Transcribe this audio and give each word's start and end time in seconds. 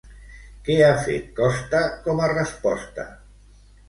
Què 0.69 0.77
ha 0.85 0.95
fet 1.07 1.27
Costa 1.39 1.81
com 2.07 2.21
a 2.29 2.31
resposta? 2.31 3.07